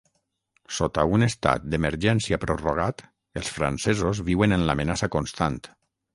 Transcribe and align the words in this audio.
Sota 0.77 1.03
un 1.17 1.25
estat 1.25 1.67
d’emergència 1.73 2.39
prorrogat, 2.47 3.05
els 3.43 3.53
francesos 3.59 4.25
viuen 4.33 4.59
en 4.59 4.67
l’amenaça 4.71 5.13
constant. 5.19 5.63